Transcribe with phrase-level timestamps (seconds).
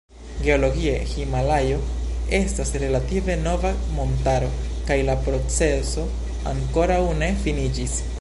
[0.43, 1.75] Geologie Himalajo
[2.37, 4.49] estas relative nova montaro
[4.89, 6.07] kaj la proceso
[6.53, 8.01] ankoraŭ ne finiĝis.